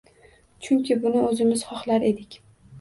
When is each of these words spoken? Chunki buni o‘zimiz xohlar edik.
Chunki 0.67 0.97
buni 1.05 1.23
o‘zimiz 1.27 1.69
xohlar 1.71 2.11
edik. 2.13 2.43